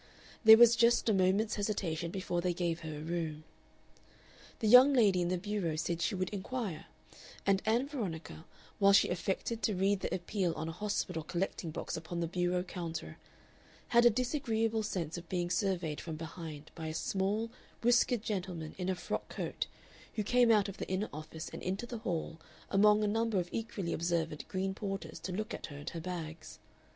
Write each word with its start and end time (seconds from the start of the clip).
There 0.43 0.57
was 0.57 0.75
just 0.75 1.09
a 1.09 1.13
minute's 1.13 1.57
hesitation 1.57 2.09
before 2.09 2.41
they 2.41 2.55
gave 2.55 2.79
her 2.79 2.97
a 2.97 3.01
room. 3.03 3.43
The 4.57 4.67
young 4.67 4.93
lady 4.93 5.21
in 5.21 5.27
the 5.27 5.37
bureau 5.37 5.75
said 5.75 6.01
she 6.01 6.15
would 6.15 6.31
inquire, 6.31 6.87
and 7.45 7.61
Ann 7.67 7.85
Veronica, 7.87 8.45
while 8.79 8.93
she 8.93 9.09
affected 9.09 9.61
to 9.61 9.75
read 9.75 9.99
the 9.99 10.11
appeal 10.11 10.53
on 10.55 10.67
a 10.67 10.71
hospital 10.71 11.21
collecting 11.21 11.69
box 11.69 11.95
upon 11.95 12.19
the 12.19 12.25
bureau 12.25 12.63
counter, 12.63 13.19
had 13.89 14.03
a 14.03 14.09
disagreeable 14.09 14.81
sense 14.81 15.19
of 15.19 15.29
being 15.29 15.51
surveyed 15.51 16.01
from 16.01 16.15
behind 16.15 16.71
by 16.73 16.87
a 16.87 16.95
small, 16.95 17.51
whiskered 17.83 18.23
gentleman 18.23 18.73
in 18.79 18.89
a 18.89 18.95
frock 18.95 19.29
coat, 19.29 19.67
who 20.15 20.23
came 20.23 20.49
out 20.49 20.67
of 20.67 20.77
the 20.77 20.89
inner 20.89 21.09
office 21.13 21.47
and 21.49 21.61
into 21.61 21.85
the 21.85 21.99
hall 21.99 22.41
among 22.71 23.03
a 23.03 23.07
number 23.07 23.37
of 23.39 23.49
equally 23.51 23.93
observant 23.93 24.47
green 24.47 24.73
porters 24.73 25.19
to 25.19 25.31
look 25.31 25.53
at 25.53 25.67
her 25.67 25.77
and 25.77 25.91
her 25.91 26.01
bags. 26.01 26.57